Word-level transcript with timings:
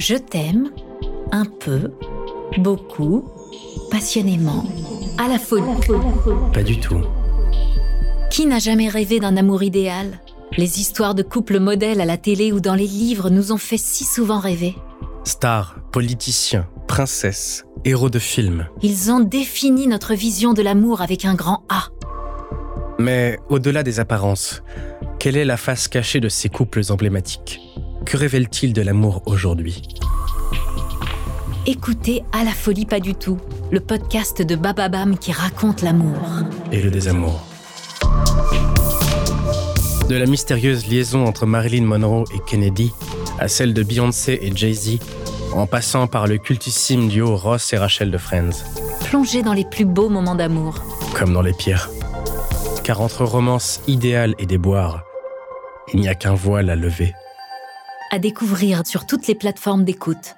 Je 0.00 0.14
t'aime 0.14 0.70
un 1.30 1.44
peu, 1.44 1.92
beaucoup, 2.56 3.28
passionnément, 3.90 4.64
à 5.18 5.28
la 5.28 5.38
folie. 5.38 5.66
Pas 6.54 6.62
du 6.62 6.80
tout. 6.80 7.02
Qui 8.30 8.46
n'a 8.46 8.60
jamais 8.60 8.88
rêvé 8.88 9.20
d'un 9.20 9.36
amour 9.36 9.62
idéal? 9.62 10.18
Les 10.56 10.80
histoires 10.80 11.14
de 11.14 11.22
couples 11.22 11.60
modèles 11.60 12.00
à 12.00 12.06
la 12.06 12.16
télé 12.16 12.50
ou 12.50 12.60
dans 12.60 12.74
les 12.74 12.86
livres 12.86 13.28
nous 13.28 13.52
ont 13.52 13.58
fait 13.58 13.76
si 13.76 14.04
souvent 14.04 14.38
rêver. 14.38 14.74
Stars, 15.24 15.76
politiciens, 15.92 16.66
princesses, 16.88 17.66
héros 17.84 18.08
de 18.08 18.18
films. 18.18 18.68
Ils 18.80 19.12
ont 19.12 19.20
défini 19.20 19.86
notre 19.86 20.14
vision 20.14 20.54
de 20.54 20.62
l'amour 20.62 21.02
avec 21.02 21.26
un 21.26 21.34
grand 21.34 21.64
A. 21.68 21.88
Mais 22.98 23.38
au-delà 23.50 23.82
des 23.82 24.00
apparences, 24.00 24.62
quelle 25.18 25.36
est 25.36 25.44
la 25.44 25.58
face 25.58 25.88
cachée 25.88 26.20
de 26.20 26.30
ces 26.30 26.48
couples 26.48 26.80
emblématiques? 26.88 27.60
Que 28.10 28.16
révèle-t-il 28.16 28.72
de 28.72 28.82
l'amour 28.82 29.22
aujourd'hui 29.26 29.84
Écoutez 31.64 32.24
À 32.32 32.42
la 32.42 32.50
folie 32.50 32.84
pas 32.84 32.98
du 32.98 33.14
tout, 33.14 33.38
le 33.70 33.78
podcast 33.78 34.42
de 34.42 34.56
Bababam 34.56 35.16
qui 35.16 35.30
raconte 35.30 35.80
l'amour. 35.82 36.18
Et 36.72 36.82
le 36.82 36.90
désamour. 36.90 37.40
De 40.08 40.16
la 40.16 40.26
mystérieuse 40.26 40.88
liaison 40.88 41.24
entre 41.24 41.46
Marilyn 41.46 41.84
Monroe 41.84 42.24
et 42.34 42.40
Kennedy 42.48 42.90
à 43.38 43.46
celle 43.46 43.74
de 43.74 43.84
Beyoncé 43.84 44.40
et 44.42 44.50
Jay-Z, 44.56 44.98
en 45.52 45.68
passant 45.68 46.08
par 46.08 46.26
le 46.26 46.38
cultissime 46.38 47.06
duo 47.06 47.36
Ross 47.36 47.72
et 47.72 47.78
Rachel 47.78 48.10
de 48.10 48.18
Friends. 48.18 48.64
Plongez 49.04 49.42
dans 49.42 49.54
les 49.54 49.64
plus 49.64 49.84
beaux 49.84 50.08
moments 50.08 50.34
d'amour. 50.34 50.82
Comme 51.14 51.32
dans 51.32 51.42
les 51.42 51.52
pires. 51.54 51.88
Car 52.82 53.02
entre 53.02 53.24
romance 53.24 53.80
idéale 53.86 54.34
et 54.40 54.46
déboire, 54.46 55.04
il 55.94 56.00
n'y 56.00 56.08
a 56.08 56.16
qu'un 56.16 56.34
voile 56.34 56.70
à 56.70 56.74
lever. 56.74 57.14
À 58.12 58.18
découvrir 58.18 58.84
sur 58.86 59.06
toutes 59.06 59.28
les 59.28 59.36
plateformes 59.36 59.84
d'écoute. 59.84 60.34